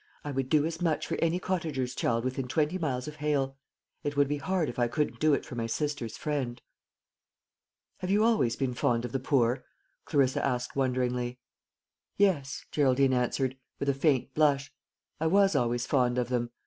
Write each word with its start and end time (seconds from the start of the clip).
I 0.25 0.31
would 0.31 0.49
do 0.49 0.65
as 0.65 0.81
much 0.81 1.05
for 1.05 1.13
any 1.17 1.37
cottager's 1.37 1.93
child 1.93 2.23
within 2.25 2.47
twenty 2.47 2.79
miles 2.79 3.07
of 3.07 3.17
Hale; 3.17 3.55
it 4.03 4.17
would 4.17 4.27
be 4.27 4.37
hard 4.37 4.67
if 4.67 4.79
I 4.79 4.87
couldn't 4.87 5.19
do 5.19 5.35
it 5.35 5.45
for 5.45 5.53
my 5.53 5.67
sister's 5.67 6.17
friend." 6.17 6.59
"Have 7.99 8.09
you 8.09 8.23
always 8.23 8.55
been 8.55 8.73
fond 8.73 9.05
of 9.05 9.11
the 9.11 9.19
poor?" 9.19 9.63
Clarissa 10.05 10.43
asked 10.43 10.75
wonderingly. 10.75 11.37
"Yes," 12.17 12.65
Geraldine 12.71 13.13
answered, 13.13 13.57
with 13.79 13.89
a 13.89 13.93
faint 13.93 14.33
blush; 14.33 14.73
"I 15.19 15.27
was 15.27 15.55
always 15.55 15.85
fond 15.85 16.17
of 16.17 16.29
them. 16.29 16.49